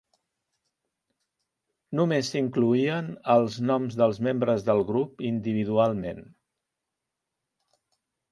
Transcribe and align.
Només 1.99 2.29
s'incloïen 2.35 3.11
els 3.35 3.59
noms 3.71 3.97
del 4.01 4.17
membres 4.29 4.65
del 4.71 4.83
grup 4.89 5.23
individualment. 5.29 6.23